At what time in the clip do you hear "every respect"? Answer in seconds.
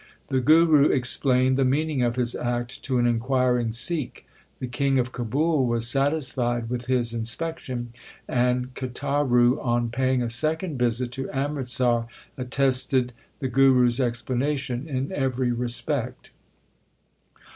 15.11-16.31